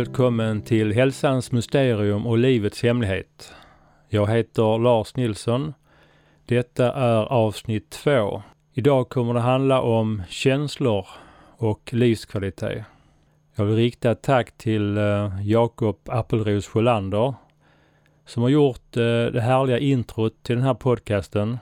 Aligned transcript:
Välkommen 0.00 0.62
till 0.62 0.92
Hälsans 0.92 1.52
mysterium 1.52 2.26
och 2.26 2.38
livets 2.38 2.82
hemlighet. 2.82 3.52
Jag 4.08 4.30
heter 4.30 4.78
Lars 4.78 5.16
Nilsson. 5.16 5.74
Detta 6.46 6.92
är 6.92 7.24
avsnitt 7.24 7.90
två. 7.90 8.42
Idag 8.72 9.08
kommer 9.08 9.34
det 9.34 9.40
handla 9.40 9.80
om 9.80 10.22
känslor 10.28 11.06
och 11.56 11.90
livskvalitet. 11.92 12.84
Jag 13.54 13.64
vill 13.64 13.76
rikta 13.76 14.10
ett 14.10 14.22
tack 14.22 14.58
till 14.58 14.98
eh, 14.98 15.32
Jakob 15.42 15.98
Appelros 16.06 16.66
Sjölander 16.66 17.34
som 18.26 18.42
har 18.42 18.50
gjort 18.50 18.96
eh, 18.96 19.02
det 19.32 19.40
härliga 19.40 19.78
introt 19.78 20.42
till 20.42 20.56
den 20.56 20.64
här 20.64 20.74
podcasten. 20.74 21.58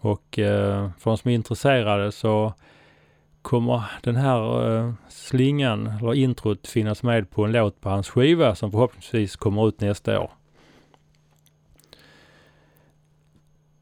Och 0.00 0.38
eh, 0.38 0.90
för 0.98 1.10
de 1.10 1.18
som 1.18 1.30
är 1.30 1.34
intresserade 1.34 2.12
så 2.12 2.54
kommer 3.44 3.84
den 4.02 4.16
här 4.16 4.68
uh, 4.68 4.92
slingan, 5.08 5.86
eller 5.86 6.14
introt, 6.14 6.66
finnas 6.66 7.02
med 7.02 7.30
på 7.30 7.44
en 7.44 7.52
låt 7.52 7.80
på 7.80 7.88
hans 7.88 8.08
skiva 8.08 8.54
som 8.54 8.70
förhoppningsvis 8.70 9.36
kommer 9.36 9.68
ut 9.68 9.80
nästa 9.80 10.20
år. 10.20 10.30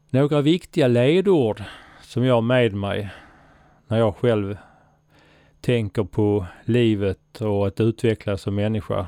Några 0.09 0.41
viktiga 0.41 0.87
ledord 0.87 1.63
som 2.01 2.23
jag 2.25 2.33
har 2.33 2.41
med 2.41 2.73
mig 2.73 3.09
när 3.87 3.97
jag 3.97 4.15
själv 4.15 4.57
tänker 5.61 6.03
på 6.03 6.45
livet 6.63 7.41
och 7.41 7.67
att 7.67 7.79
utvecklas 7.79 8.41
som 8.41 8.55
människa 8.55 9.07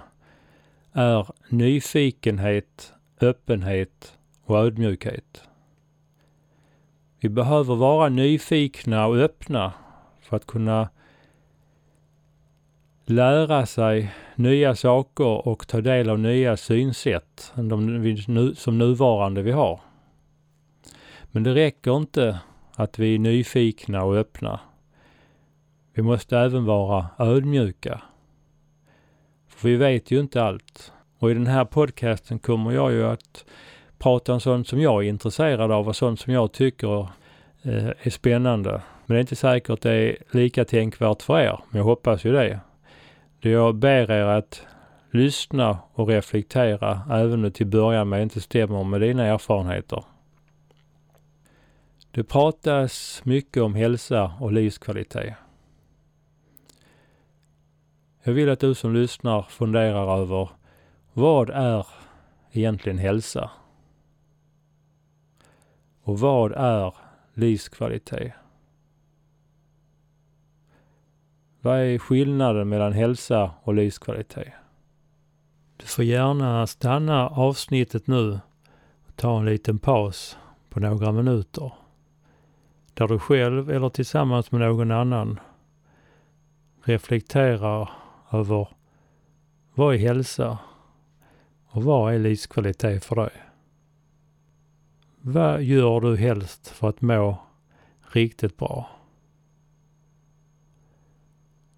är 0.92 1.28
nyfikenhet, 1.50 2.94
öppenhet 3.22 4.18
och 4.46 4.58
ödmjukhet. 4.58 5.44
Vi 7.20 7.30
behöver 7.30 7.76
vara 7.76 8.10
nyfikna 8.10 9.08
och 9.08 9.18
öppna 9.18 9.74
för 10.26 10.38
att 10.38 10.48
kunna 10.48 10.90
lära 13.06 13.66
sig 13.66 14.14
nya 14.36 14.76
saker 14.76 15.48
och 15.48 15.68
ta 15.68 15.82
del 15.82 16.10
av 16.10 16.20
nya 16.20 16.58
synsätt 16.58 17.54
än 17.56 17.70
de 17.70 18.54
som 18.56 18.78
nuvarande 18.78 19.42
vi 19.42 19.52
har. 19.52 19.80
Men 21.32 21.44
det 21.44 21.54
räcker 21.54 21.98
inte 21.98 22.40
att 22.76 23.00
vi 23.00 23.16
är 23.16 23.20
nyfikna 23.20 24.04
och 24.04 24.16
öppna. 24.16 24.60
Vi 25.94 26.02
måste 26.02 26.38
även 26.38 26.66
vara 26.66 27.08
ödmjuka. 27.20 28.02
För 29.48 29.70
vi 29.70 29.76
vet 29.76 30.12
ju 30.12 30.20
inte 30.20 30.44
allt. 30.44 30.94
Och 31.20 31.32
i 31.32 31.34
den 31.34 31.48
här 31.48 31.66
podcasten 31.66 32.40
kommer 32.40 32.72
jag 32.72 32.92
ju 32.92 33.06
att 33.06 33.46
prata 33.98 34.34
om 34.34 34.40
sånt 34.40 34.68
som 34.68 34.82
jag 34.82 35.06
är 35.06 35.10
intresserad 35.10 35.72
av 35.72 35.88
och 35.88 35.96
sånt 35.96 36.20
som 36.20 36.34
jag 36.34 36.52
tycker 36.52 37.02
eh, 37.62 37.88
är 38.00 38.10
spännande. 38.10 38.82
Men 39.06 39.16
det 39.16 39.20
är 39.20 39.22
inte 39.22 39.36
säkert 39.36 39.70
att 39.70 39.82
det 39.82 39.92
är 39.92 40.18
lika 40.32 40.66
tänkvärt 40.66 41.22
för 41.22 41.40
er, 41.40 41.60
men 41.70 41.78
jag 41.78 41.86
hoppas 41.86 42.26
ju 42.26 42.32
det. 42.32 42.60
Då 43.40 43.50
jag 43.50 43.76
ber 43.76 44.12
er 44.12 44.26
att 44.26 44.68
lyssna 45.12 45.80
och 45.94 46.08
reflektera 46.08 47.02
även 47.12 47.34
om 47.34 47.42
det 47.42 47.52
till 47.52 47.68
början 47.68 48.10
med 48.10 48.22
inte 48.22 48.42
stämmer 48.42 48.84
med 48.84 49.02
dina 49.02 49.26
erfarenheter. 49.26 50.04
Det 52.12 52.24
pratas 52.24 53.22
mycket 53.24 53.64
om 53.64 53.76
hälsa 53.76 54.32
och 54.40 54.52
livskvalitet. 54.52 55.34
Jag 58.24 58.34
vill 58.34 58.50
att 58.50 58.60
du 58.60 58.76
som 58.76 58.94
lyssnar 58.94 59.42
funderar 59.42 60.22
över 60.22 60.50
vad 61.14 61.50
är 61.50 61.88
egentligen 62.52 62.98
hälsa? 62.98 63.52
Och 66.04 66.20
vad 66.20 66.52
är 66.52 66.94
livskvalitet? 67.34 68.34
Vad 71.66 71.80
är 71.80 71.98
skillnaden 71.98 72.70
mellan 72.70 72.94
hälsa 72.94 73.52
och 73.64 73.74
livskvalitet? 73.74 74.54
Du 75.78 75.86
får 75.86 76.06
gärna 76.06 76.68
stanna 76.68 77.30
avsnittet 77.30 78.08
nu 78.08 78.40
och 79.08 79.16
ta 79.16 79.40
en 79.40 79.46
liten 79.46 79.80
paus 79.80 80.38
på 80.70 80.80
några 80.80 81.12
minuter. 81.12 81.74
Där 82.94 83.08
du 83.08 83.20
själv 83.20 83.72
eller 83.72 83.90
tillsammans 83.90 84.52
med 84.52 84.62
någon 84.62 84.92
annan 84.92 85.40
reflekterar 86.84 87.90
över 88.32 88.68
vad 89.74 89.96
är 89.96 90.00
hälsa 90.00 90.58
och 91.68 91.84
vad 91.84 92.14
är 92.14 92.20
livskvalitet 92.20 93.06
för 93.06 93.16
dig? 93.16 93.32
Vad 95.22 95.64
gör 95.64 96.02
du 96.02 96.18
helst 96.18 96.68
för 96.68 96.90
att 96.90 97.02
må 97.02 97.38
riktigt 98.12 98.58
bra? 98.58 98.90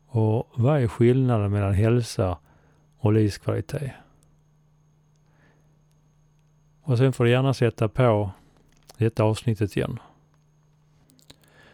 Och 0.08 0.50
vad 0.56 0.82
är 0.82 0.88
skillnaden 0.88 1.52
mellan 1.52 1.74
hälsa 1.74 2.38
och 2.98 3.14
livskvalitet? 3.14 3.92
Och 6.82 6.98
sen 6.98 7.14
får 7.14 7.24
du 7.24 7.30
gärna 7.30 7.54
sätta 7.54 7.88
på 7.88 8.32
detta 8.98 9.24
avsnittet 9.24 9.78
igen. 9.78 10.00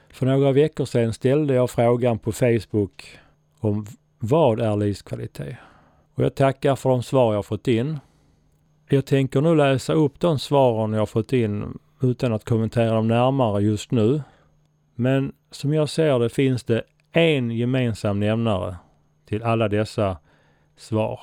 För 0.09 0.25
några 0.25 0.51
veckor 0.51 0.85
sedan 0.85 1.13
ställde 1.13 1.53
jag 1.53 1.69
frågan 1.69 2.19
på 2.19 2.31
Facebook 2.31 3.19
om 3.59 3.85
vad 4.19 4.59
är 4.59 4.75
livskvalitet? 4.75 5.57
Och 6.13 6.23
jag 6.23 6.35
tackar 6.35 6.75
för 6.75 6.89
de 6.89 7.03
svar 7.03 7.33
jag 7.33 7.45
fått 7.45 7.67
in. 7.67 7.99
Jag 8.89 9.05
tänker 9.05 9.41
nu 9.41 9.55
läsa 9.55 9.93
upp 9.93 10.19
de 10.19 10.39
svaren 10.39 10.93
jag 10.93 11.09
fått 11.09 11.33
in 11.33 11.79
utan 12.01 12.33
att 12.33 12.45
kommentera 12.45 12.95
dem 12.95 13.07
närmare 13.07 13.61
just 13.61 13.91
nu. 13.91 14.21
Men 14.95 15.33
som 15.51 15.73
jag 15.73 15.89
ser 15.89 16.19
det 16.19 16.29
finns 16.29 16.63
det 16.63 16.83
en 17.13 17.51
gemensam 17.51 18.19
nämnare 18.19 18.75
till 19.25 19.43
alla 19.43 19.67
dessa 19.67 20.17
svar. 20.75 21.19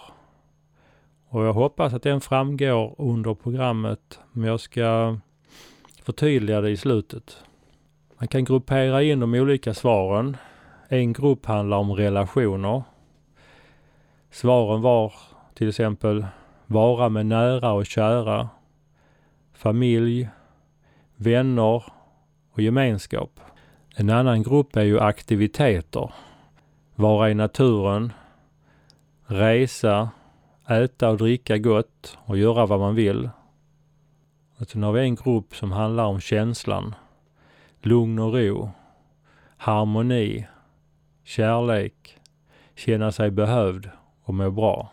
Och 1.28 1.44
jag 1.44 1.52
hoppas 1.52 1.94
att 1.94 2.02
den 2.02 2.20
framgår 2.20 2.94
under 2.98 3.34
programmet, 3.34 4.20
men 4.32 4.48
jag 4.48 4.60
ska 4.60 5.18
förtydliga 6.02 6.60
det 6.60 6.70
i 6.70 6.76
slutet. 6.76 7.44
Man 8.18 8.28
kan 8.28 8.44
gruppera 8.44 9.02
in 9.02 9.20
de 9.20 9.34
olika 9.34 9.74
svaren. 9.74 10.36
En 10.88 11.12
grupp 11.12 11.46
handlar 11.46 11.76
om 11.76 11.92
relationer. 11.92 12.82
Svaren 14.30 14.82
var 14.82 15.12
till 15.54 15.68
exempel 15.68 16.26
vara 16.66 17.08
med 17.08 17.26
nära 17.26 17.72
och 17.72 17.86
kära, 17.86 18.48
familj, 19.52 20.28
vänner 21.16 21.84
och 22.52 22.60
gemenskap. 22.60 23.40
En 23.94 24.10
annan 24.10 24.42
grupp 24.42 24.76
är 24.76 24.82
ju 24.82 25.00
aktiviteter. 25.00 26.12
Vara 26.94 27.30
i 27.30 27.34
naturen, 27.34 28.12
resa, 29.26 30.10
äta 30.68 31.10
och 31.10 31.16
dricka 31.16 31.58
gott 31.58 32.18
och 32.24 32.38
göra 32.38 32.66
vad 32.66 32.80
man 32.80 32.94
vill. 32.94 33.30
Och 34.58 34.68
sen 34.68 34.82
har 34.82 34.92
vi 34.92 35.00
en 35.00 35.14
grupp 35.14 35.56
som 35.56 35.72
handlar 35.72 36.04
om 36.04 36.20
känslan. 36.20 36.94
Lugn 37.82 38.18
och 38.18 38.34
ro, 38.34 38.70
harmoni, 39.56 40.46
kärlek, 41.24 42.18
känna 42.76 43.12
sig 43.12 43.30
behövd 43.30 43.90
och 44.22 44.34
må 44.34 44.50
bra. 44.50 44.92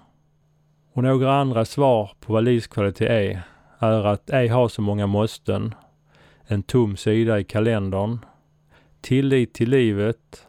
Och 0.94 1.04
några 1.04 1.34
andra 1.34 1.66
svar 1.66 2.12
på 2.20 2.34
vad 2.34 2.44
livskvalitet 2.44 3.10
är, 3.10 3.42
är 3.80 4.06
att 4.06 4.30
ej 4.30 4.48
ha 4.48 4.70
så 4.70 4.82
många 4.82 5.08
måsten, 5.08 5.76
en 6.48 6.64
tom 6.64 6.98
sida 6.98 7.40
i 7.40 7.44
kalendern, 7.44 8.20
tillit 9.08 9.54
till 9.54 9.70
livet, 9.70 10.48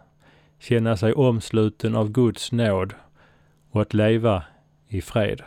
känna 0.58 0.96
sig 0.96 1.12
omsluten 1.12 1.96
av 1.96 2.10
Guds 2.10 2.52
nåd 2.52 2.94
och 3.70 3.82
att 3.82 3.94
leva 3.94 4.42
i 4.88 5.00
fred. 5.00 5.42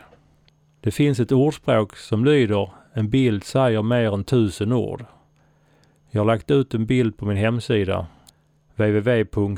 Det 0.82 0.92
finns 0.92 1.20
ett 1.20 1.32
ordspråk 1.32 1.98
som 1.98 2.26
lyder 2.26 2.72
en 2.94 3.10
bild 3.10 3.44
säger 3.44 3.82
mer 3.82 4.14
än 4.14 4.24
tusen 4.24 4.72
ord. 4.72 5.06
Jag 6.10 6.22
har 6.22 6.26
lagt 6.26 6.52
ut 6.52 6.74
en 6.74 6.86
bild 6.86 7.18
på 7.18 7.26
min 7.26 7.38
hemsida 7.38 8.08
www.amixe.se. 8.76 9.56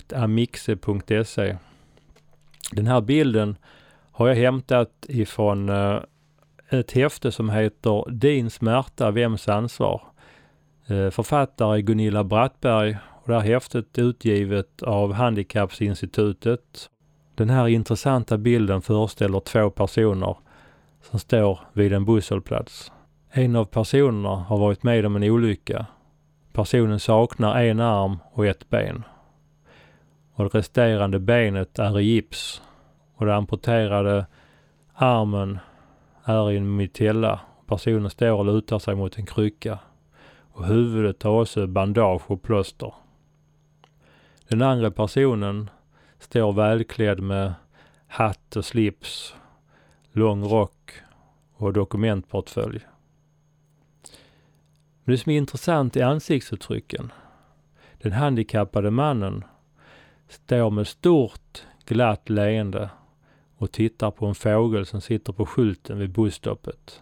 Den 2.72 2.88
här 2.88 3.02
bilden 3.02 3.56
har 4.12 4.28
jag 4.28 4.36
hämtat 4.36 5.06
ifrån 5.10 5.70
eh, 5.70 6.00
ett 6.70 6.92
häfte 6.92 7.32
som 7.32 7.50
heter 7.50 8.12
Din 8.12 8.50
smärta, 8.50 9.12
vems 9.12 9.48
ansvar? 9.48 10.02
Eh, 10.88 11.10
författare 11.10 11.82
Gunilla 11.82 12.24
Brattberg 12.24 12.98
och 13.24 13.30
det 13.30 13.36
här 13.36 13.54
häftet 13.54 13.98
är 13.98 14.02
utgivet 14.02 14.84
av 14.84 15.14
Handikappsinstitutet. 15.14 16.90
Den 17.36 17.50
här 17.50 17.68
intressanta 17.68 18.38
bilden 18.38 18.82
föreställer 18.82 19.40
två 19.40 19.70
personer 19.70 20.38
som 21.02 21.20
står 21.20 21.60
vid 21.74 21.94
en 21.94 22.06
busshållplats. 22.06 22.92
En 23.30 23.56
av 23.56 23.66
personerna 23.66 24.36
har 24.36 24.58
varit 24.58 24.84
med 24.84 25.06
om 25.06 25.16
en 25.16 25.24
olycka. 25.24 25.86
Personen 26.54 27.00
saknar 27.00 27.62
en 27.62 27.80
arm 27.80 28.18
och 28.32 28.46
ett 28.46 28.70
ben. 28.70 29.04
Och 30.34 30.44
det 30.44 30.58
resterande 30.60 31.20
benet 31.20 31.80
är 31.80 32.00
i 32.00 32.04
gips 32.04 32.62
och 33.16 33.26
den 33.26 33.36
amputerade 33.36 34.26
armen 34.94 35.60
är 36.24 36.52
i 36.52 36.58
en 36.58 36.76
mitella. 36.76 37.40
Personen 37.68 38.10
står 38.10 38.32
och 38.32 38.46
lutar 38.46 38.80
sig 38.80 38.96
mot 38.96 39.18
en 39.18 39.26
krycka 39.26 39.80
och 40.54 40.66
huvudet 40.66 41.24
har 41.24 41.42
också 41.42 41.68
bandage 41.68 42.32
och 42.32 42.42
plåster. 42.42 42.94
Den 44.54 44.62
andra 44.62 44.92
personen 44.92 45.70
står 46.20 46.54
välklädd 46.54 47.20
med 47.20 47.54
hatt 48.08 48.56
och 48.56 48.66
slips, 48.66 49.36
lång 50.12 50.44
rock 50.44 50.92
och 51.54 51.74
dokumentportfölj. 51.74 52.80
Men 55.04 55.14
det 55.14 55.18
som 55.18 55.32
är 55.32 55.38
intressant 55.38 55.96
är 55.96 56.04
ansiktsuttrycken. 56.04 57.12
Den 58.02 58.12
handikappade 58.12 58.92
mannen 58.92 59.44
står 60.28 60.70
med 60.70 60.88
stort 60.88 61.66
glatt 61.86 62.30
leende 62.30 62.90
och 63.58 63.72
tittar 63.72 64.12
på 64.12 64.26
en 64.26 64.36
fågel 64.36 64.86
som 64.86 65.02
sitter 65.02 65.34
på 65.34 65.46
skylten 65.46 66.00
vid 66.00 66.12
busstoppet. 66.12 67.02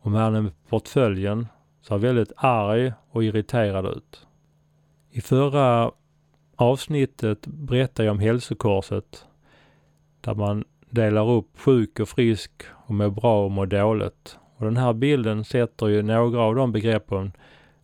Och 0.00 0.10
mannen 0.10 0.44
med 0.44 0.66
portföljen 0.68 1.46
ser 1.82 1.98
väldigt 1.98 2.32
arg 2.36 2.92
och 3.10 3.24
irriterad 3.24 3.86
ut. 3.86 4.27
I 5.18 5.20
förra 5.20 5.92
avsnittet 6.56 7.46
berättade 7.46 8.06
jag 8.06 8.12
om 8.12 8.18
hälsokorset 8.18 9.26
där 10.20 10.34
man 10.34 10.64
delar 10.90 11.30
upp 11.30 11.58
sjuk 11.58 12.00
och 12.00 12.08
frisk 12.08 12.50
och 12.72 12.94
mår 12.94 13.10
bra 13.10 13.44
och 13.44 13.50
mår 13.50 13.66
dåligt. 13.66 14.38
Och 14.56 14.64
den 14.64 14.76
här 14.76 14.92
bilden 14.92 15.44
sätter 15.44 15.86
ju 15.86 16.02
några 16.02 16.40
av 16.40 16.54
de 16.54 16.72
begreppen 16.72 17.32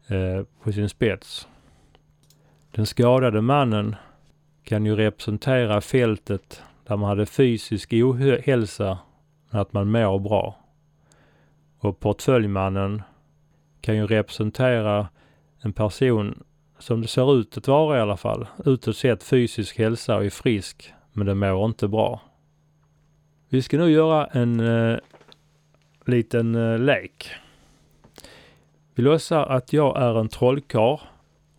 eh, 0.08 0.44
på 0.62 0.72
sin 0.72 0.88
spets. 0.88 1.48
Den 2.70 2.86
skadade 2.86 3.40
mannen 3.40 3.96
kan 4.64 4.86
ju 4.86 4.96
representera 4.96 5.80
fältet 5.80 6.62
där 6.86 6.96
man 6.96 7.08
hade 7.08 7.26
fysisk 7.26 7.92
ohälsa 7.92 8.98
men 9.50 9.60
att 9.60 9.72
man 9.72 9.90
mår 9.90 10.18
bra. 10.18 10.58
Och 11.78 12.00
portföljmannen 12.00 13.02
kan 13.80 13.96
ju 13.96 14.06
representera 14.06 15.08
en 15.60 15.72
person 15.72 16.44
som 16.84 17.00
det 17.00 17.08
ser 17.08 17.34
ut 17.34 17.56
att 17.56 17.68
vara 17.68 17.98
i 17.98 18.00
alla 18.00 18.16
fall. 18.16 18.46
Utåt 18.64 18.96
sett 18.96 19.22
fysisk 19.22 19.78
hälsa 19.78 20.16
och 20.16 20.24
är 20.24 20.30
frisk, 20.30 20.92
men 21.12 21.26
den 21.26 21.38
mår 21.38 21.64
inte 21.64 21.88
bra. 21.88 22.20
Vi 23.48 23.62
ska 23.62 23.76
nu 23.76 23.90
göra 23.90 24.26
en 24.26 24.60
eh, 24.60 24.98
liten 26.06 26.54
eh, 26.54 26.78
lek. 26.78 27.30
Vi 28.94 29.02
låtsar 29.02 29.46
att 29.46 29.72
jag 29.72 30.02
är 30.02 30.20
en 30.20 30.28
trollkarl 30.28 30.98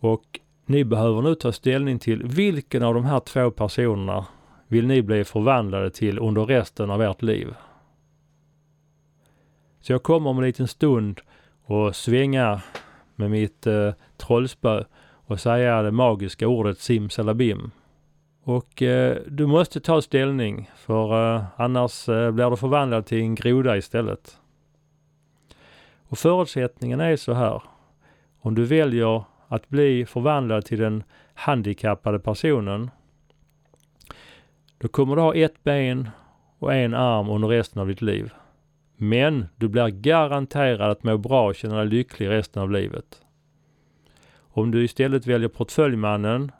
och 0.00 0.40
ni 0.66 0.84
behöver 0.84 1.22
nu 1.22 1.34
ta 1.34 1.52
ställning 1.52 1.98
till 1.98 2.22
vilken 2.24 2.82
av 2.82 2.94
de 2.94 3.04
här 3.04 3.20
två 3.20 3.50
personerna 3.50 4.26
vill 4.68 4.86
ni 4.86 5.02
bli 5.02 5.24
förvandlade 5.24 5.90
till 5.90 6.18
under 6.18 6.44
resten 6.44 6.90
av 6.90 7.02
ert 7.02 7.22
liv. 7.22 7.54
Så 9.80 9.92
jag 9.92 10.02
kommer 10.02 10.30
om 10.30 10.38
en 10.38 10.44
liten 10.44 10.68
stund 10.68 11.20
och 11.64 11.96
svänga 11.96 12.60
med 13.14 13.30
mitt 13.30 13.66
eh, 13.66 13.92
trollspö 14.16 14.84
och 15.26 15.40
säga 15.40 15.82
det 15.82 15.90
magiska 15.90 16.48
ordet 16.48 16.78
simsalabim. 16.78 17.70
Och 18.42 18.82
eh, 18.82 19.16
du 19.26 19.46
måste 19.46 19.80
ta 19.80 20.02
ställning 20.02 20.70
för 20.76 21.34
eh, 21.34 21.44
annars 21.56 22.08
eh, 22.08 22.30
blir 22.30 22.50
du 22.50 22.56
förvandlad 22.56 23.06
till 23.06 23.18
en 23.18 23.34
groda 23.34 23.76
istället. 23.76 24.38
Och 26.08 26.18
förutsättningen 26.18 27.00
är 27.00 27.16
så 27.16 27.32
här. 27.32 27.62
Om 28.40 28.54
du 28.54 28.64
väljer 28.64 29.24
att 29.48 29.68
bli 29.68 30.06
förvandlad 30.06 30.64
till 30.64 30.78
den 30.78 31.02
handikappade 31.34 32.18
personen, 32.18 32.90
då 34.78 34.88
kommer 34.88 35.16
du 35.16 35.22
ha 35.22 35.34
ett 35.34 35.64
ben 35.64 36.10
och 36.58 36.74
en 36.74 36.94
arm 36.94 37.28
under 37.28 37.48
resten 37.48 37.82
av 37.82 37.88
ditt 37.88 38.02
liv. 38.02 38.32
Men 38.96 39.46
du 39.56 39.68
blir 39.68 39.88
garanterad 39.88 40.90
att 40.90 41.04
må 41.04 41.18
bra 41.18 41.48
och 41.48 41.54
känna 41.54 41.76
dig 41.76 41.86
lycklig 41.86 42.28
resten 42.28 42.62
av 42.62 42.70
livet. 42.70 43.22
Om 44.56 44.70
du 44.70 44.84
istället 44.84 45.26
väljer 45.26 45.48
portföljmannen 45.48 46.52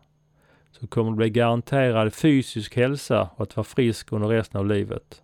så 0.71 0.87
kommer 0.87 1.11
du 1.11 1.17
bli 1.17 1.31
garanterad 1.31 2.15
fysisk 2.15 2.77
hälsa 2.77 3.31
och 3.37 3.43
att 3.43 3.57
vara 3.57 3.65
frisk 3.65 4.13
under 4.13 4.29
resten 4.29 4.61
av 4.61 4.67
livet. 4.67 5.23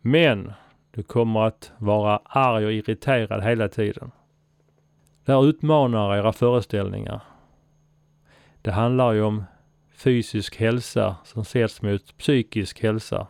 Men 0.00 0.52
du 0.90 1.02
kommer 1.02 1.46
att 1.46 1.72
vara 1.78 2.20
arg 2.24 2.66
och 2.66 2.72
irriterad 2.72 3.44
hela 3.44 3.68
tiden. 3.68 4.10
Det 5.24 5.32
här 5.32 5.46
utmanar 5.46 6.16
era 6.16 6.32
föreställningar. 6.32 7.20
Det 8.62 8.72
handlar 8.72 9.12
ju 9.12 9.22
om 9.22 9.44
fysisk 9.96 10.56
hälsa 10.56 11.16
som 11.24 11.44
sätts 11.44 11.82
mot 11.82 12.18
psykisk 12.18 12.82
hälsa. 12.82 13.26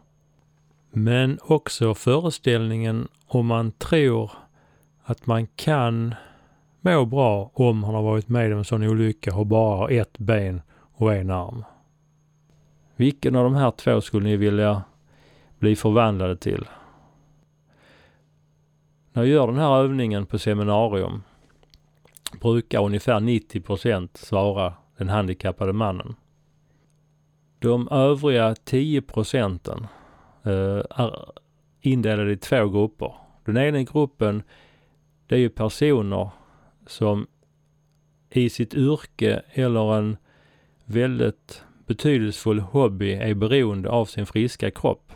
Men 0.91 1.39
också 1.43 1.95
föreställningen 1.95 3.09
om 3.27 3.47
man 3.47 3.73
tror 3.73 4.31
att 5.03 5.27
man 5.27 5.47
kan 5.47 6.15
må 6.87 7.05
bra 7.05 7.51
om 7.55 7.85
han 7.85 7.95
har 7.95 8.03
varit 8.03 8.29
med 8.29 8.53
om 8.53 8.59
en 8.59 8.65
sån 8.65 8.83
olycka 8.83 9.37
och 9.37 9.47
bara 9.47 9.77
har 9.77 9.91
ett 9.91 10.19
ben 10.19 10.63
och 10.93 11.15
en 11.15 11.31
arm. 11.31 11.65
Vilken 12.97 13.37
av 13.37 13.45
de 13.45 13.55
här 13.55 13.71
två 13.71 14.01
skulle 14.01 14.27
ni 14.27 14.37
vilja 14.37 14.83
bli 15.59 15.77
förvandlade 15.77 16.37
till? 16.37 16.65
När 19.13 19.23
jag 19.23 19.27
gör 19.27 19.47
den 19.47 19.59
här 19.59 19.77
övningen 19.77 20.27
på 20.27 20.39
seminarium 20.39 21.23
brukar 22.41 22.85
ungefär 22.85 23.21
90 23.21 23.61
procent 23.61 24.17
svara 24.17 24.75
den 24.97 25.09
handikappade 25.09 25.73
mannen. 25.73 26.15
De 27.59 27.89
övriga 27.89 28.55
10 28.55 29.03
procenten 29.03 29.87
eh, 30.43 30.83
är 30.91 31.31
indelade 31.81 32.33
i 32.33 32.37
två 32.37 32.69
grupper. 32.69 33.15
Den 33.45 33.57
ena 33.57 33.83
gruppen, 33.83 34.43
det 35.27 35.35
är 35.35 35.39
ju 35.39 35.49
personer 35.49 36.31
som 36.87 37.27
i 38.31 38.51
sitt 38.51 38.75
yrke 38.75 39.43
eller 39.53 39.95
en 39.99 40.17
väldigt 40.85 41.63
betydelsefull 41.87 42.61
hobby 42.61 43.13
är 43.13 43.35
beroende 43.35 43.91
av 43.91 44.05
sin 44.05 44.27
friska 44.27 44.71
kropp. 44.71 45.13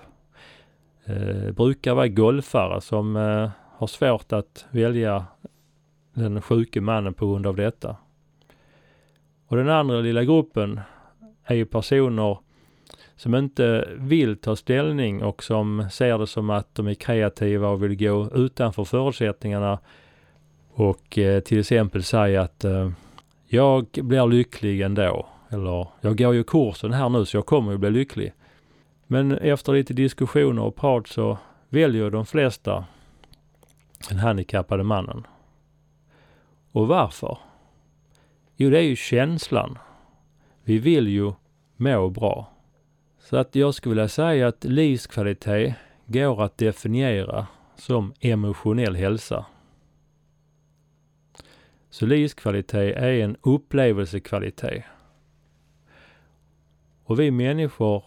Eh, 1.04 1.52
brukar 1.52 1.94
vara 1.94 2.08
golfare 2.08 2.80
som 2.80 3.16
eh, 3.16 3.50
har 3.76 3.86
svårt 3.86 4.32
att 4.32 4.66
välja 4.70 5.26
den 6.14 6.42
sjuke 6.42 6.80
mannen 6.80 7.14
på 7.14 7.26
grund 7.26 7.46
av 7.46 7.56
detta. 7.56 7.96
Och 9.46 9.56
den 9.56 9.68
andra 9.68 10.00
lilla 10.00 10.24
gruppen 10.24 10.80
är 11.44 11.54
ju 11.54 11.66
personer 11.66 12.38
som 13.16 13.34
inte 13.34 13.88
vill 13.96 14.36
ta 14.36 14.56
ställning 14.56 15.22
och 15.22 15.42
som 15.42 15.88
ser 15.90 16.18
det 16.18 16.26
som 16.26 16.50
att 16.50 16.74
de 16.74 16.86
är 16.86 16.94
kreativa 16.94 17.68
och 17.68 17.82
vill 17.82 17.96
gå 17.96 18.30
utanför 18.34 18.84
förutsättningarna 18.84 19.78
och 20.80 21.18
eh, 21.18 21.40
till 21.40 21.60
exempel 21.60 22.02
säga 22.02 22.42
att 22.42 22.64
eh, 22.64 22.90
jag 23.46 23.86
blir 23.92 24.26
lycklig 24.26 24.80
ändå. 24.80 25.26
Eller 25.48 25.86
jag 26.00 26.18
går 26.18 26.34
ju 26.34 26.44
kursen 26.44 26.92
här 26.92 27.08
nu 27.08 27.26
så 27.26 27.36
jag 27.36 27.46
kommer 27.46 27.72
ju 27.72 27.78
bli 27.78 27.90
lycklig. 27.90 28.32
Men 29.06 29.32
efter 29.32 29.72
lite 29.72 29.94
diskussioner 29.94 30.62
och 30.62 30.76
prat 30.76 31.08
så 31.08 31.38
väljer 31.68 32.10
de 32.10 32.26
flesta 32.26 32.84
den 34.08 34.18
handikappade 34.18 34.82
mannen. 34.82 35.26
Och 36.72 36.88
varför? 36.88 37.38
Jo, 38.56 38.70
det 38.70 38.78
är 38.78 38.82
ju 38.82 38.96
känslan. 38.96 39.78
Vi 40.64 40.78
vill 40.78 41.08
ju 41.08 41.32
må 41.76 42.08
bra. 42.08 42.52
Så 43.18 43.36
att 43.36 43.54
jag 43.54 43.74
skulle 43.74 43.94
vilja 43.94 44.08
säga 44.08 44.48
att 44.48 44.64
livskvalitet 44.64 45.74
går 46.06 46.42
att 46.42 46.58
definiera 46.58 47.46
som 47.76 48.12
emotionell 48.20 48.96
hälsa. 48.96 49.44
Så 51.90 52.06
livskvalitet 52.06 52.96
är 52.96 53.12
en 53.12 53.36
upplevelsekvalitet. 53.42 54.84
Och 57.04 57.20
vi 57.20 57.30
människor 57.30 58.04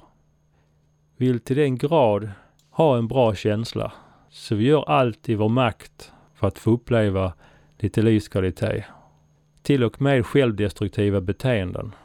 vill 1.18 1.40
till 1.40 1.58
den 1.58 1.78
grad 1.78 2.32
ha 2.70 2.98
en 2.98 3.08
bra 3.08 3.36
känsla. 3.36 3.94
Så 4.30 4.56
vi 4.56 4.64
gör 4.64 4.90
allt 4.90 5.30
i 5.30 5.36
vår 5.36 5.50
makt 5.50 6.12
för 6.36 6.48
att 6.48 6.60
få 6.60 6.72
uppleva 6.72 7.34
lite 7.80 8.02
livskvalitet. 8.02 8.86
Till 9.62 9.84
och 9.84 10.02
med 10.02 10.26
självdestruktiva 10.26 11.22
beteenden. 11.22 11.96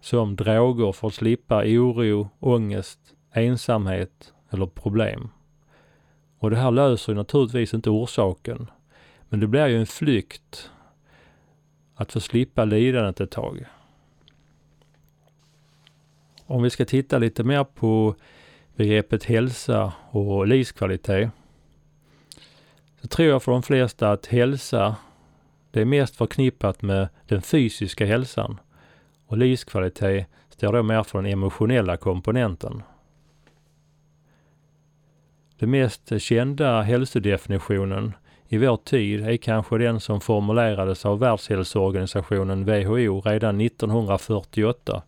Som 0.00 0.36
droger 0.36 0.92
för 0.92 1.08
att 1.08 1.14
slippa 1.14 1.64
oro, 1.64 2.28
ångest, 2.40 3.00
ensamhet 3.32 4.32
eller 4.50 4.66
problem. 4.66 5.28
Och 6.38 6.50
det 6.50 6.56
här 6.56 6.70
löser 6.70 7.14
naturligtvis 7.14 7.74
inte 7.74 7.90
orsaken. 7.90 8.70
Men 9.28 9.40
det 9.40 9.46
blir 9.46 9.66
ju 9.66 9.80
en 9.80 9.86
flykt 9.86 10.70
att 11.96 12.12
få 12.12 12.20
slippa 12.20 12.64
lidandet 12.64 13.20
ett 13.20 13.30
tag. 13.30 13.66
Om 16.46 16.62
vi 16.62 16.70
ska 16.70 16.84
titta 16.84 17.18
lite 17.18 17.44
mer 17.44 17.64
på 17.64 18.14
begreppet 18.76 19.24
hälsa 19.24 19.92
och 20.10 20.46
livskvalitet 20.46 21.30
så 23.00 23.08
tror 23.08 23.28
jag 23.28 23.42
för 23.42 23.52
de 23.52 23.62
flesta 23.62 24.12
att 24.12 24.26
hälsa 24.26 24.96
det 25.70 25.80
är 25.80 25.84
mest 25.84 26.16
förknippat 26.16 26.82
med 26.82 27.08
den 27.26 27.42
fysiska 27.42 28.06
hälsan 28.06 28.60
och 29.26 29.36
livskvalitet 29.36 30.26
står 30.48 30.72
då 30.72 30.82
mer 30.82 31.02
för 31.02 31.22
den 31.22 31.32
emotionella 31.32 31.96
komponenten. 31.96 32.82
Den 35.58 35.70
mest 35.70 36.12
kända 36.22 36.82
hälsodefinitionen 36.82 38.12
i 38.48 38.58
vår 38.58 38.76
tid 38.76 39.26
är 39.26 39.36
kanske 39.36 39.78
den 39.78 40.00
som 40.00 40.20
formulerades 40.20 41.06
av 41.06 41.18
Världshälsoorganisationen 41.18 42.64
WHO 42.64 43.20
redan 43.20 43.60
1948. 43.60 45.02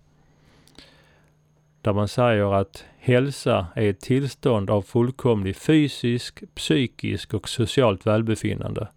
där 1.82 1.92
man 1.92 2.08
säger 2.08 2.54
att 2.54 2.84
hälsa 2.98 3.66
är 3.74 3.90
ett 3.90 4.00
tillstånd 4.00 4.70
av 4.70 4.82
fullkomlig 4.82 5.56
fysisk, 5.56 6.42
psykisk 6.54 7.34
och 7.34 7.48
socialt 7.48 8.06
välbefinnande. 8.06 8.88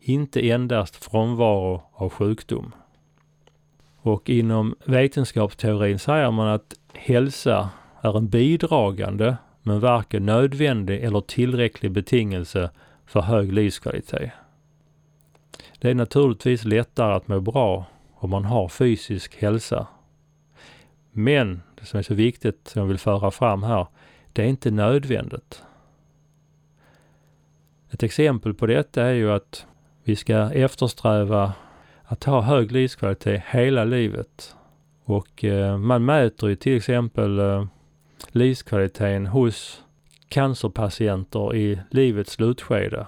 Inte 0.00 0.50
endast 0.50 1.04
frånvaro 1.04 1.82
av 1.92 2.10
sjukdom. 2.10 2.72
Och 4.00 4.30
inom 4.30 4.74
vetenskapsteorin 4.84 5.98
säger 5.98 6.30
man 6.30 6.48
att 6.48 6.74
hälsa 6.92 7.70
är 8.00 8.16
en 8.16 8.28
bidragande 8.28 9.36
men 9.62 9.80
varken 9.80 10.26
nödvändig 10.26 11.04
eller 11.04 11.20
tillräcklig 11.20 11.90
betingelse 11.90 12.70
för 13.08 13.20
hög 13.20 13.52
livskvalitet. 13.52 14.30
Det 15.78 15.90
är 15.90 15.94
naturligtvis 15.94 16.64
lättare 16.64 17.14
att 17.14 17.28
må 17.28 17.40
bra 17.40 17.84
om 18.14 18.30
man 18.30 18.44
har 18.44 18.68
fysisk 18.68 19.36
hälsa. 19.36 19.86
Men 21.12 21.62
det 21.74 21.84
som 21.84 21.98
är 21.98 22.02
så 22.02 22.14
viktigt 22.14 22.68
som 22.68 22.80
jag 22.80 22.86
vill 22.86 22.98
föra 22.98 23.30
fram 23.30 23.62
här, 23.62 23.86
det 24.32 24.42
är 24.42 24.46
inte 24.46 24.70
nödvändigt. 24.70 25.62
Ett 27.90 28.02
exempel 28.02 28.54
på 28.54 28.66
detta 28.66 29.02
är 29.02 29.12
ju 29.12 29.32
att 29.32 29.66
vi 30.04 30.16
ska 30.16 30.50
eftersträva 30.52 31.52
att 32.04 32.24
ha 32.24 32.40
hög 32.40 32.72
livskvalitet 32.72 33.42
hela 33.46 33.84
livet. 33.84 34.56
Och 35.04 35.44
eh, 35.44 35.78
man 35.78 36.04
mäter 36.04 36.48
ju 36.48 36.56
till 36.56 36.76
exempel 36.76 37.38
eh, 37.38 37.66
livskvaliteten 38.28 39.26
hos 39.26 39.82
cancerpatienter 40.28 41.54
i 41.54 41.80
livets 41.90 42.32
slutskede. 42.32 43.06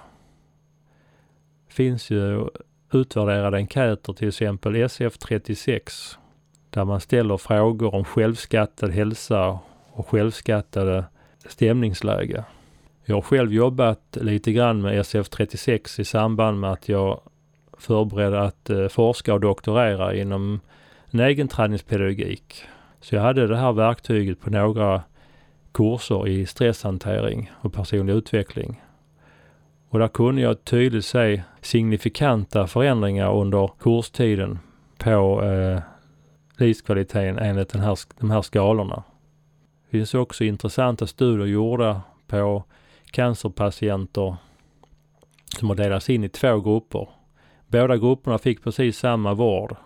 finns 1.69 2.11
ju 2.11 2.49
utvärderade 2.93 3.57
enkäter, 3.57 4.12
till 4.12 4.29
exempel 4.29 4.77
SF36, 4.77 6.17
där 6.71 6.85
man 6.85 7.00
ställer 7.00 7.37
frågor 7.37 7.95
om 7.95 8.05
självskattad 8.05 8.91
hälsa 8.91 9.59
och 9.93 10.09
självskattade 10.09 11.05
stämningsläge. 11.47 12.45
Jag 13.05 13.17
har 13.17 13.23
själv 13.23 13.53
jobbat 13.53 14.19
lite 14.21 14.53
grann 14.53 14.83
med 14.83 15.00
SF36 15.00 16.00
i 16.00 16.05
samband 16.05 16.61
med 16.61 16.73
att 16.73 16.89
jag 16.89 17.21
förberedde 17.79 18.43
att 18.43 18.71
eh, 18.71 18.89
forska 18.89 19.35
och 19.35 19.41
doktorera 19.41 20.15
inom 20.15 20.61
en 21.11 21.21
egen 21.21 21.49
träningspedagogik. 21.49 22.65
Så 23.00 23.15
jag 23.15 23.23
hade 23.23 23.47
det 23.47 23.57
här 23.57 23.73
verktyget 23.73 24.41
på 24.41 24.50
några 24.50 25.03
kurser 25.73 26.29
i 26.29 26.47
stresshantering 26.47 27.50
och 27.61 27.73
personlig 27.73 28.15
utveckling. 28.15 28.83
Och 29.89 29.99
där 29.99 30.09
kunde 30.09 30.43
jag 30.43 30.65
tydligt 30.65 31.05
se 31.05 31.43
signifikanta 31.61 32.67
förändringar 32.67 33.35
under 33.35 33.71
kurstiden 33.79 34.59
på 34.99 35.43
eh, 35.45 35.81
livskvaliteten 36.57 37.39
enligt 37.39 37.69
den 37.69 37.81
här, 37.81 37.99
de 38.19 38.31
här 38.31 38.43
skalorna. 38.43 39.03
Det 39.85 39.99
finns 39.99 40.15
också 40.15 40.45
intressanta 40.45 41.07
studier 41.07 41.47
gjorda 41.47 42.03
på 42.27 42.65
cancerpatienter 43.11 44.37
som 45.59 45.69
har 45.69 45.77
delats 45.77 46.11
in 46.11 46.25
i 46.25 46.29
två 46.29 46.61
grupper. 46.61 47.09
Båda 47.67 47.97
grupperna 47.97 48.39
fick 48.39 48.65
precis 48.65 48.99
samma 48.99 49.35
vård. 49.35 49.77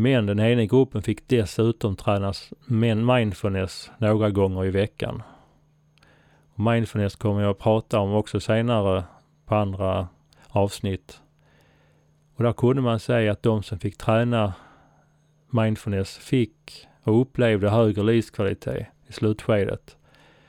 Men 0.00 0.26
den 0.26 0.40
ena 0.40 0.64
gruppen 0.64 1.02
fick 1.02 1.28
dessutom 1.28 1.96
tränas 1.96 2.52
med 2.66 2.96
mindfulness 2.96 3.90
några 3.98 4.30
gånger 4.30 4.64
i 4.64 4.70
veckan. 4.70 5.22
Mindfulness 6.54 7.16
kommer 7.16 7.40
jag 7.42 7.50
att 7.50 7.58
prata 7.58 7.98
om 7.98 8.14
också 8.14 8.40
senare 8.40 9.04
på 9.46 9.54
andra 9.54 10.08
avsnitt. 10.48 11.20
Och 12.34 12.42
där 12.44 12.52
kunde 12.52 12.82
man 12.82 13.00
säga 13.00 13.32
att 13.32 13.42
de 13.42 13.62
som 13.62 13.78
fick 13.78 13.98
träna 13.98 14.54
mindfulness 15.50 16.16
fick 16.16 16.86
och 17.02 17.20
upplevde 17.20 17.70
högre 17.70 18.02
livskvalitet 18.02 18.86
i 19.06 19.12
slutskedet 19.12 19.96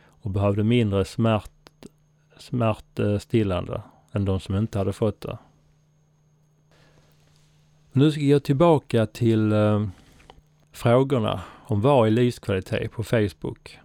och 0.07 0.31
behövde 0.31 0.63
mindre 0.63 1.05
smärt, 1.05 1.51
smärtstillande 2.37 3.81
än 4.11 4.25
de 4.25 4.39
som 4.39 4.55
inte 4.55 4.77
hade 4.77 4.93
fått 4.93 5.21
det. 5.21 5.37
Nu 7.91 8.11
ska 8.11 8.21
jag 8.21 8.43
tillbaka 8.43 9.05
till 9.05 9.51
eh, 9.51 9.87
frågorna 10.71 11.41
om 11.65 11.81
vad 11.81 12.07
är 12.07 12.11
livskvalitet 12.11 12.91
på 12.91 13.03
Facebook. 13.03 13.79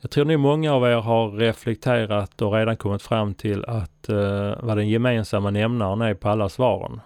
Jag 0.00 0.10
tror 0.10 0.24
nog 0.24 0.40
många 0.40 0.72
av 0.72 0.84
er 0.84 0.96
har 0.96 1.30
reflekterat 1.30 2.42
och 2.42 2.52
redan 2.52 2.76
kommit 2.76 3.02
fram 3.02 3.34
till 3.34 3.64
att 3.64 4.08
eh, 4.08 4.52
vad 4.60 4.76
den 4.76 4.88
gemensamma 4.88 5.50
nämnaren 5.50 6.00
är 6.00 6.14
på 6.14 6.28
alla 6.28 6.48
svaren. 6.48 7.00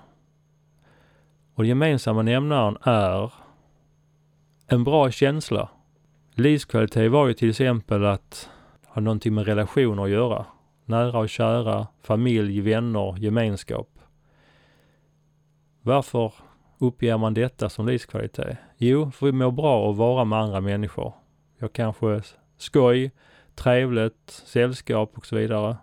Och 1.54 1.62
den 1.62 1.68
gemensamma 1.68 2.22
nämnaren 2.22 2.76
är 2.82 3.32
en 4.66 4.84
bra 4.84 5.10
känsla. 5.10 5.68
Livskvalitet 6.34 7.10
var 7.10 7.26
ju 7.26 7.34
till 7.34 7.50
exempel 7.50 8.04
att 8.04 8.48
ha 8.86 9.00
någonting 9.02 9.34
med 9.34 9.46
relationer 9.46 10.02
att 10.02 10.10
göra. 10.10 10.46
Nära 10.84 11.18
och 11.18 11.28
kära, 11.28 11.86
familj, 12.02 12.60
vänner, 12.60 13.16
gemenskap. 13.18 13.95
Varför 15.86 16.32
uppger 16.78 17.18
man 17.18 17.34
detta 17.34 17.68
som 17.68 17.86
livskvalitet? 17.86 18.58
Jo, 18.76 19.10
för 19.10 19.26
vi 19.26 19.32
mår 19.32 19.50
bra 19.50 19.74
av 19.74 19.90
att 19.90 19.96
vara 19.96 20.24
med 20.24 20.38
andra 20.38 20.60
människor. 20.60 21.12
Jag 21.58 21.72
kanske 21.72 22.22
skoj, 22.56 23.10
trevligt, 23.54 24.30
sällskap 24.30 25.12
och 25.18 25.26
så 25.26 25.36
vidare. 25.36 25.76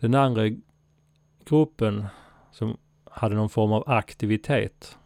Den 0.00 0.14
andra 0.14 0.42
gruppen 1.44 2.06
som 2.52 2.76
hade 3.10 3.34
någon 3.34 3.48
form 3.48 3.72
av 3.72 3.84
aktivitet. 3.86 4.98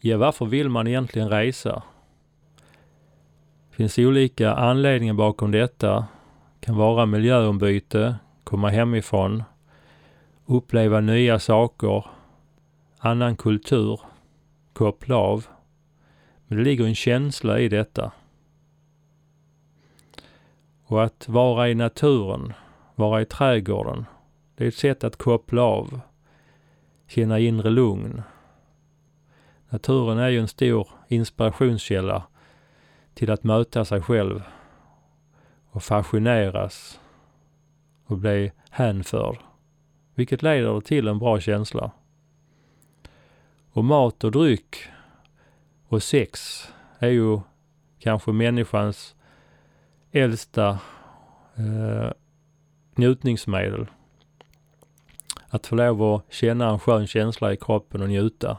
Ja, 0.00 0.18
varför 0.18 0.46
vill 0.46 0.68
man 0.68 0.86
egentligen 0.86 1.28
resa? 1.28 1.82
Det 3.70 3.76
finns 3.76 3.98
olika 3.98 4.54
anledningar 4.54 5.14
bakom 5.14 5.50
detta. 5.50 6.06
Det 6.60 6.66
kan 6.66 6.76
vara 6.76 7.06
miljöombyte, 7.06 8.16
komma 8.44 8.68
hemifrån, 8.68 9.42
uppleva 10.46 11.00
nya 11.00 11.38
saker, 11.38 12.06
annan 12.98 13.36
kultur, 13.36 14.00
koppla 14.72 15.16
av. 15.16 15.46
Men 16.46 16.58
det 16.58 16.64
ligger 16.64 16.84
en 16.84 16.94
känsla 16.94 17.58
i 17.58 17.68
detta. 17.68 18.12
Och 20.84 21.04
att 21.04 21.28
vara 21.28 21.68
i 21.68 21.74
naturen, 21.74 22.52
vara 22.94 23.22
i 23.22 23.24
trädgården, 23.24 24.04
det 24.54 24.64
är 24.64 24.68
ett 24.68 24.74
sätt 24.74 25.04
att 25.04 25.16
koppla 25.16 25.62
av, 25.62 26.00
känna 27.06 27.38
inre 27.38 27.70
lugn. 27.70 28.22
Naturen 29.68 30.18
är 30.18 30.28
ju 30.28 30.40
en 30.40 30.48
stor 30.48 30.88
inspirationskälla 31.08 32.22
till 33.14 33.30
att 33.30 33.44
möta 33.44 33.84
sig 33.84 34.00
själv 34.02 34.42
och 35.70 35.82
fascineras 35.82 37.00
och 38.06 38.18
bli 38.18 38.52
hänförd, 38.70 39.36
vilket 40.14 40.42
leder 40.42 40.80
till 40.80 41.08
en 41.08 41.18
bra 41.18 41.40
känsla. 41.40 41.90
Och 43.72 43.84
mat 43.84 44.24
och 44.24 44.32
dryck 44.32 44.76
och 45.88 46.02
sex 46.02 46.62
är 46.98 47.08
ju 47.08 47.40
kanske 47.98 48.32
människans 48.32 49.14
äldsta 50.12 50.78
eh, 51.56 52.10
njutningsmedel. 52.94 53.86
Att 55.48 55.66
få 55.66 55.74
lov 55.74 56.02
att 56.02 56.32
känna 56.32 56.70
en 56.70 56.78
skön 56.78 57.06
känsla 57.06 57.52
i 57.52 57.56
kroppen 57.56 58.02
och 58.02 58.08
njuta. 58.08 58.58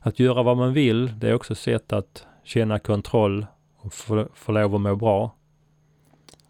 Att 0.00 0.18
göra 0.18 0.42
vad 0.42 0.56
man 0.56 0.72
vill, 0.72 1.18
det 1.18 1.28
är 1.28 1.34
också 1.34 1.52
ett 1.52 1.58
sätt 1.58 1.92
att 1.92 2.26
känna 2.42 2.78
kontroll 2.78 3.46
och 3.76 3.92
få, 3.92 4.28
få 4.34 4.52
lov 4.52 4.74
att 4.74 4.80
må 4.80 4.96
bra. 4.96 5.34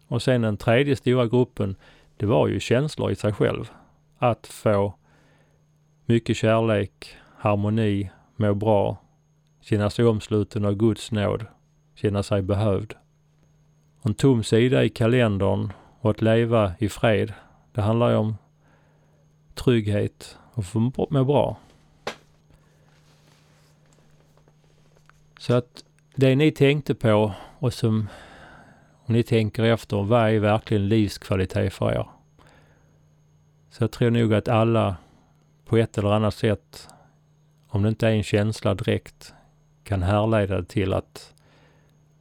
Och 0.07 0.21
sen 0.21 0.41
den 0.41 0.57
tredje 0.57 0.95
stora 0.95 1.27
gruppen, 1.27 1.75
det 2.19 2.25
var 2.25 2.47
ju 2.47 2.59
känslor 2.59 3.11
i 3.11 3.15
sig 3.15 3.33
själv. 3.33 3.71
Att 4.17 4.47
få 4.47 4.93
mycket 6.05 6.37
kärlek, 6.37 7.15
harmoni, 7.37 8.11
må 8.35 8.53
bra, 8.53 8.97
känna 9.61 9.89
sig 9.89 10.05
omsluten 10.05 10.65
av 10.65 10.75
Guds 10.75 11.11
nåd, 11.11 11.45
känna 11.95 12.23
sig 12.23 12.41
behövd. 12.41 12.93
En 14.01 14.13
tom 14.13 14.43
sida 14.43 14.83
i 14.83 14.89
kalendern 14.89 15.73
och 15.99 16.11
att 16.11 16.21
leva 16.21 16.73
i 16.79 16.89
fred, 16.89 17.33
det 17.71 17.81
handlar 17.81 18.09
ju 18.09 18.15
om 18.15 18.37
trygghet 19.53 20.37
och 20.53 20.65
få 20.65 21.07
må 21.09 21.23
bra. 21.23 21.57
Så 25.39 25.53
att 25.53 25.83
det 26.15 26.35
ni 26.35 26.51
tänkte 26.51 26.95
på 26.95 27.33
och 27.59 27.73
som 27.73 28.07
om 29.09 29.13
ni 29.13 29.23
tänker 29.23 29.63
efter, 29.63 30.03
vad 30.03 30.29
är 30.29 30.39
verkligen 30.39 30.87
livskvalitet 30.87 31.73
för 31.73 31.91
er? 31.91 32.07
Så 33.69 33.83
jag 33.83 33.91
tror 33.91 34.09
nog 34.09 34.33
att 34.33 34.47
alla 34.47 34.95
på 35.65 35.77
ett 35.77 35.97
eller 35.97 36.09
annat 36.09 36.33
sätt, 36.33 36.87
om 37.67 37.83
det 37.83 37.89
inte 37.89 38.07
är 38.07 38.11
en 38.11 38.23
känsla 38.23 38.75
direkt, 38.75 39.33
kan 39.83 40.03
härleda 40.03 40.57
det 40.57 40.65
till 40.65 40.93
att 40.93 41.33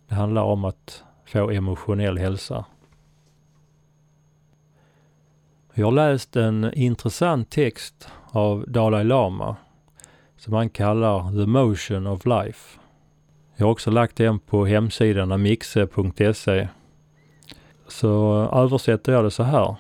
det 0.09 0.15
handlar 0.15 0.43
om 0.43 0.65
att 0.65 1.05
få 1.25 1.51
emotionell 1.51 2.19
hälsa. 2.19 2.65
Jag 5.75 5.87
har 5.87 5.93
läst 5.93 6.37
en 6.37 6.73
intressant 6.75 7.51
text 7.51 8.09
av 8.31 8.65
Dalai 8.69 9.05
Lama 9.05 9.57
som 10.37 10.55
han 10.55 10.71
kallar 10.71 11.31
The 11.31 11.47
Motion 11.47 12.07
of 12.07 12.27
Life. 12.27 12.81
Jag 13.57 13.67
har 13.67 13.73
också 13.73 13.91
lagt 13.91 14.17
den 14.17 14.39
på 14.39 14.67
hemsidan 14.67 15.33
amixe.se. 15.33 16.69
Så 17.89 18.43
översätter 18.53 19.13
jag 19.13 19.25
det 19.25 19.31
så 19.31 19.43
här. 19.43 19.77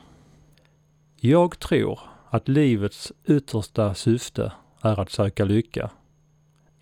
Jag 1.17 1.59
tror 1.59 2.01
att 2.31 2.49
livets 2.49 3.13
yttersta 3.25 3.95
syfte 3.95 4.53
är 4.83 5.01
att 5.01 5.11
söka 5.11 5.45
lycka. 5.45 5.91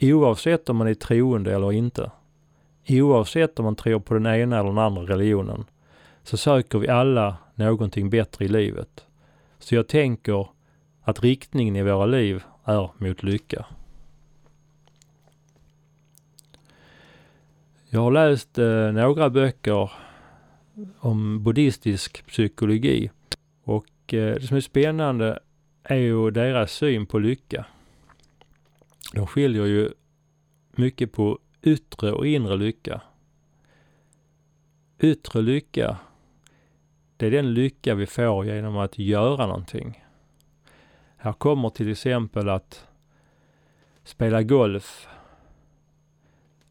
Oavsett 0.00 0.68
om 0.68 0.76
man 0.76 0.88
är 0.88 0.94
troende 0.94 1.54
eller 1.54 1.72
inte. 1.72 2.10
Oavsett 2.88 3.58
om 3.58 3.64
man 3.64 3.76
tror 3.76 4.00
på 4.00 4.14
den 4.14 4.26
ena 4.26 4.58
eller 4.58 4.68
den 4.68 4.78
andra 4.78 5.02
religionen 5.02 5.64
så 6.22 6.36
söker 6.36 6.78
vi 6.78 6.88
alla 6.88 7.36
någonting 7.54 8.10
bättre 8.10 8.44
i 8.44 8.48
livet. 8.48 9.06
Så 9.58 9.74
jag 9.74 9.88
tänker 9.88 10.48
att 11.02 11.22
riktningen 11.22 11.76
i 11.76 11.82
våra 11.82 12.06
liv 12.06 12.42
är 12.64 12.90
mot 12.98 13.22
lycka. 13.22 13.66
Jag 17.88 18.00
har 18.00 18.10
läst 18.10 18.58
eh, 18.58 18.92
några 18.92 19.30
böcker 19.30 19.90
om 20.98 21.42
buddhistisk 21.42 22.26
psykologi 22.26 23.10
och 23.62 24.14
eh, 24.14 24.34
det 24.34 24.46
som 24.46 24.56
är 24.56 24.60
spännande 24.60 25.38
är 25.82 25.96
ju 25.96 26.30
deras 26.30 26.72
syn 26.72 27.06
på 27.06 27.18
lycka. 27.18 27.66
De 29.12 29.26
skiljer 29.26 29.64
ju 29.64 29.90
mycket 30.70 31.12
på 31.12 31.38
yttre 31.62 32.12
och 32.12 32.26
inre 32.26 32.56
lycka. 32.56 33.00
Yttre 34.98 35.42
lycka, 35.42 35.98
det 37.16 37.26
är 37.26 37.30
den 37.30 37.54
lycka 37.54 37.94
vi 37.94 38.06
får 38.06 38.46
genom 38.46 38.76
att 38.76 38.98
göra 38.98 39.46
någonting. 39.46 40.04
Här 41.16 41.32
kommer 41.32 41.70
till 41.70 41.90
exempel 41.90 42.48
att 42.48 42.86
spela 44.04 44.42
golf, 44.42 45.08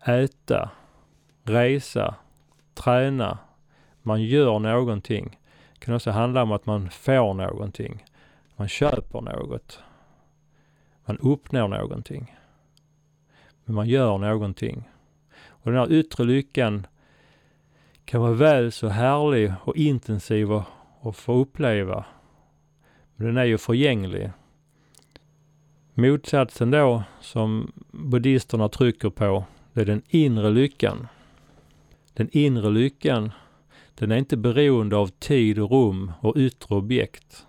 äta, 0.06 0.72
resa, 1.44 2.16
träna. 2.74 3.38
Man 4.08 4.22
gör 4.22 4.60
någonting. 4.60 5.40
Det 5.74 5.80
kan 5.86 5.96
också 5.96 6.12
handla 6.12 6.44
om 6.44 6.52
att 6.52 6.66
man 6.66 6.90
får 6.90 7.34
någonting. 7.34 8.06
Man 8.56 8.68
köper 8.68 9.22
något. 9.22 9.80
Man 11.06 11.18
uppnår 11.18 11.68
någonting. 11.68 12.36
Men 13.64 13.76
man 13.76 13.88
gör 13.88 14.18
någonting. 14.18 14.90
Och 15.48 15.72
den 15.72 15.80
här 15.80 15.92
yttre 15.92 16.24
lyckan 16.24 16.88
kan 18.06 18.22
vara 18.22 18.34
väl 18.34 18.72
så 18.72 18.88
härlig 18.88 19.54
och 19.62 19.76
intensiv 19.76 20.52
att 21.02 21.16
få 21.16 21.34
uppleva. 21.34 22.06
Men 23.16 23.28
den 23.28 23.38
är 23.38 23.46
ju 23.46 23.58
förgänglig. 23.58 24.32
Motsatsen 25.94 26.72
då, 26.72 27.04
som 27.22 27.72
buddhisterna 27.92 28.70
trycker 28.70 29.10
på, 29.10 29.46
det 29.74 29.82
är 29.82 29.86
den 29.86 30.02
inre 30.08 30.50
lyckan. 30.50 31.08
Den 32.14 32.30
inre 32.32 32.70
lyckan, 32.70 33.32
den 33.96 34.12
är 34.12 34.18
inte 34.18 34.38
beroende 34.38 34.96
av 34.96 35.08
tid 35.08 35.60
och 35.60 35.72
rum 35.72 36.12
och 36.20 36.38
yttre 36.38 36.76
objekt. 36.76 37.46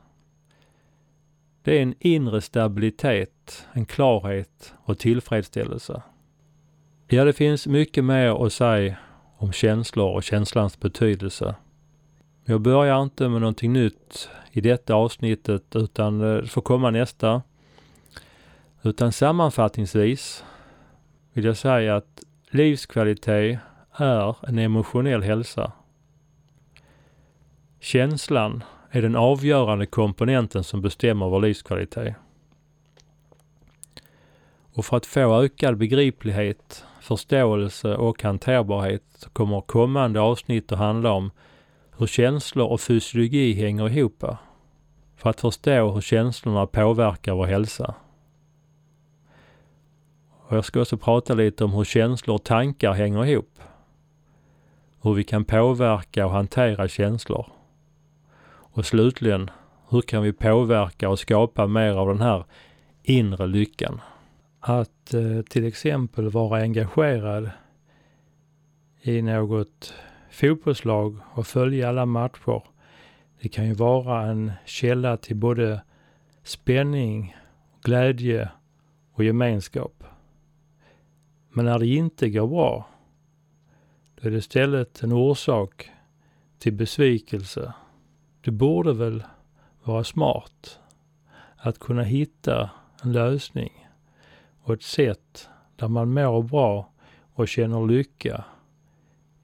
Det 1.62 1.78
är 1.78 1.82
en 1.82 1.94
inre 2.00 2.40
stabilitet, 2.40 3.66
en 3.72 3.86
klarhet 3.86 4.74
och 4.84 4.98
tillfredsställelse. 4.98 6.02
Ja, 7.08 7.24
det 7.24 7.32
finns 7.32 7.66
mycket 7.66 8.04
mer 8.04 8.46
att 8.46 8.52
säga 8.52 8.96
om 9.36 9.52
känslor 9.52 10.14
och 10.14 10.22
känslans 10.22 10.80
betydelse. 10.80 11.54
Jag 12.44 12.60
börjar 12.60 13.02
inte 13.02 13.28
med 13.28 13.40
någonting 13.40 13.72
nytt 13.72 14.28
i 14.52 14.60
detta 14.60 14.94
avsnittet 14.94 15.76
utan 15.76 16.20
eh, 16.20 16.36
det 16.36 16.48
får 16.48 16.62
komma 16.62 16.90
nästa. 16.90 17.42
Utan 18.82 19.12
sammanfattningsvis 19.12 20.44
vill 21.32 21.44
jag 21.44 21.56
säga 21.56 21.96
att 21.96 22.22
livskvalitet 22.50 23.58
är 23.92 24.48
en 24.48 24.58
emotionell 24.58 25.22
hälsa. 25.22 25.72
Känslan 27.86 28.64
är 28.90 29.02
den 29.02 29.16
avgörande 29.16 29.86
komponenten 29.86 30.64
som 30.64 30.82
bestämmer 30.82 31.28
vår 31.28 31.40
livskvalitet. 31.40 32.14
Och 34.72 34.84
för 34.84 34.96
att 34.96 35.06
få 35.06 35.42
ökad 35.42 35.76
begriplighet, 35.76 36.84
förståelse 37.00 37.96
och 37.96 38.22
hanterbarhet 38.22 39.28
kommer 39.32 39.60
kommande 39.60 40.20
avsnitt 40.20 40.72
att 40.72 40.78
handla 40.78 41.12
om 41.12 41.30
hur 41.98 42.06
känslor 42.06 42.66
och 42.66 42.80
fysiologi 42.80 43.52
hänger 43.52 43.88
ihop. 43.88 44.24
För 45.16 45.30
att 45.30 45.40
förstå 45.40 45.90
hur 45.90 46.00
känslorna 46.00 46.66
påverkar 46.66 47.34
vår 47.34 47.46
hälsa. 47.46 47.94
Och 50.46 50.56
jag 50.56 50.64
ska 50.64 50.80
också 50.80 50.96
prata 50.96 51.34
lite 51.34 51.64
om 51.64 51.72
hur 51.72 51.84
känslor 51.84 52.34
och 52.34 52.44
tankar 52.44 52.92
hänger 52.92 53.26
ihop. 53.26 53.60
Hur 55.02 55.14
vi 55.14 55.24
kan 55.24 55.44
påverka 55.44 56.26
och 56.26 56.32
hantera 56.32 56.88
känslor. 56.88 57.46
Och 58.76 58.86
slutligen, 58.86 59.50
hur 59.88 60.00
kan 60.00 60.22
vi 60.22 60.32
påverka 60.32 61.08
och 61.08 61.18
skapa 61.18 61.66
mer 61.66 61.92
av 61.92 62.08
den 62.08 62.20
här 62.20 62.44
inre 63.02 63.46
lyckan? 63.46 64.00
Att 64.60 65.14
eh, 65.14 65.42
till 65.42 65.66
exempel 65.66 66.30
vara 66.30 66.60
engagerad 66.60 67.50
i 69.02 69.22
något 69.22 69.94
fotbollslag 70.30 71.18
och 71.32 71.46
följa 71.46 71.88
alla 71.88 72.06
matcher. 72.06 72.62
Det 73.40 73.48
kan 73.48 73.66
ju 73.66 73.74
vara 73.74 74.22
en 74.22 74.52
källa 74.64 75.16
till 75.16 75.36
både 75.36 75.82
spänning, 76.42 77.36
glädje 77.82 78.48
och 79.12 79.24
gemenskap. 79.24 80.04
Men 81.50 81.64
när 81.64 81.78
det 81.78 81.86
inte 81.86 82.30
går 82.30 82.46
bra, 82.46 82.88
då 84.14 84.28
är 84.28 84.30
det 84.30 84.38
istället 84.38 85.02
en 85.02 85.12
orsak 85.12 85.90
till 86.58 86.72
besvikelse. 86.72 87.72
Det 88.46 88.52
borde 88.52 88.92
väl 88.92 89.24
vara 89.84 90.04
smart 90.04 90.80
att 91.56 91.78
kunna 91.78 92.02
hitta 92.02 92.70
en 93.02 93.12
lösning 93.12 93.88
och 94.62 94.74
ett 94.74 94.82
sätt 94.82 95.48
där 95.76 95.88
man 95.88 96.14
mår 96.14 96.42
bra 96.42 96.92
och 97.34 97.48
känner 97.48 97.86
lycka 97.86 98.44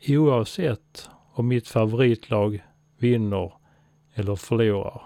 oavsett 0.08 1.10
om 1.32 1.48
mitt 1.48 1.68
favoritlag 1.68 2.64
vinner 2.98 3.52
eller 4.14 4.36
förlorar. 4.36 5.02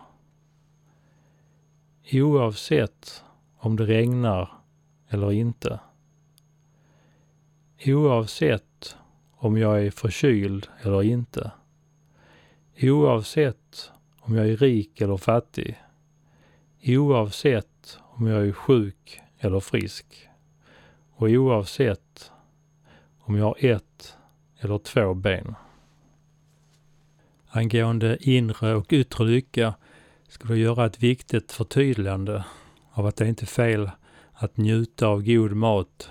Oavsett 2.12 3.24
om 3.58 3.76
det 3.76 3.86
regnar 3.86 4.50
eller 5.08 5.32
inte. 5.32 5.80
Oavsett 7.86 8.96
om 9.36 9.56
jag 9.56 9.86
är 9.86 9.90
förkyld 9.90 10.68
eller 10.82 11.02
inte. 11.02 11.50
Oavsett 12.82 13.65
om 14.26 14.36
jag 14.36 14.48
är 14.48 14.56
rik 14.56 15.00
eller 15.00 15.16
fattig. 15.16 15.82
Oavsett 16.82 17.98
om 18.02 18.26
jag 18.26 18.46
är 18.46 18.52
sjuk 18.52 19.20
eller 19.38 19.60
frisk. 19.60 20.28
Och 21.14 21.28
oavsett 21.28 22.32
om 23.18 23.36
jag 23.36 23.44
har 23.44 23.56
ett 23.58 24.16
eller 24.60 24.78
två 24.78 25.14
ben. 25.14 25.54
Angående 27.48 28.18
inre 28.20 28.74
och 28.74 28.92
yttre 28.92 29.24
lycka 29.24 29.74
ska 30.28 30.48
du 30.48 30.58
göra 30.58 30.86
ett 30.86 31.02
viktigt 31.02 31.52
förtydligande 31.52 32.44
av 32.92 33.06
att 33.06 33.16
det 33.16 33.28
inte 33.28 33.44
är 33.44 33.46
fel 33.46 33.90
att 34.32 34.56
njuta 34.56 35.06
av 35.06 35.22
god 35.22 35.52
mat 35.52 36.10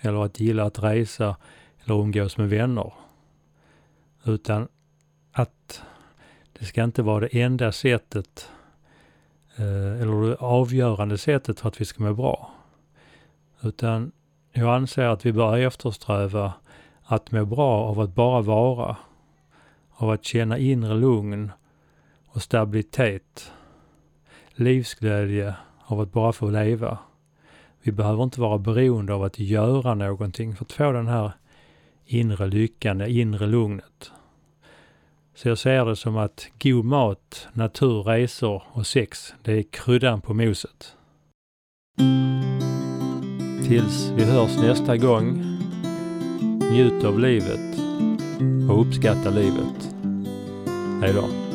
eller 0.00 0.24
att 0.24 0.40
gilla 0.40 0.64
att 0.64 0.82
resa 0.82 1.36
eller 1.84 1.94
umgås 1.94 2.36
med 2.36 2.48
vänner. 2.48 2.92
Utan 4.24 4.68
det 6.62 6.66
ska 6.66 6.84
inte 6.84 7.02
vara 7.02 7.20
det 7.20 7.40
enda 7.42 7.72
sättet 7.72 8.48
eh, 9.56 10.00
eller 10.02 10.28
det 10.28 10.36
avgörande 10.36 11.18
sättet 11.18 11.60
för 11.60 11.68
att 11.68 11.80
vi 11.80 11.84
ska 11.84 12.02
må 12.02 12.14
bra. 12.14 12.50
Utan 13.62 14.12
jag 14.52 14.74
anser 14.74 15.04
att 15.04 15.26
vi 15.26 15.32
bör 15.32 15.58
eftersträva 15.58 16.52
att 17.02 17.30
må 17.30 17.44
bra 17.44 17.84
av 17.84 18.00
att 18.00 18.14
bara 18.14 18.40
vara. 18.40 18.96
Av 19.90 20.10
att 20.10 20.24
känna 20.24 20.58
inre 20.58 20.94
lugn 20.94 21.52
och 22.26 22.42
stabilitet. 22.42 23.52
Livsglädje 24.54 25.54
av 25.84 26.00
att 26.00 26.12
bara 26.12 26.32
få 26.32 26.50
leva. 26.50 26.98
Vi 27.82 27.92
behöver 27.92 28.22
inte 28.22 28.40
vara 28.40 28.58
beroende 28.58 29.14
av 29.14 29.22
att 29.22 29.38
göra 29.38 29.94
någonting 29.94 30.56
för 30.56 30.64
att 30.64 30.72
få 30.72 30.92
den 30.92 31.08
här 31.08 31.32
inre 32.06 32.46
lyckan, 32.46 32.98
det 32.98 33.10
inre 33.10 33.46
lugnet. 33.46 34.12
Så 35.34 35.48
jag 35.48 35.58
ser 35.58 35.84
det 35.84 35.96
som 35.96 36.16
att 36.16 36.46
god 36.62 36.84
mat, 36.84 37.48
natur, 37.52 38.02
resor 38.02 38.62
och 38.72 38.86
sex, 38.86 39.34
det 39.42 39.52
är 39.52 39.62
kryddan 39.62 40.20
på 40.20 40.34
moset. 40.34 40.96
Tills 43.68 44.10
vi 44.16 44.24
hörs 44.24 44.56
nästa 44.56 44.96
gång, 44.96 45.58
njut 46.72 47.04
av 47.04 47.18
livet 47.18 47.78
och 48.70 48.80
uppskatta 48.80 49.30
livet. 49.30 49.94
Hej 51.00 51.12
då. 51.12 51.51